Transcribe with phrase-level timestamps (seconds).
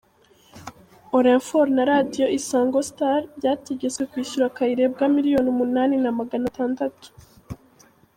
[1.17, 7.07] Oreforo na Radio Isango Sitari byategetswe kwishyura Kayirebwa miliyoni umunani na Magana atandadatu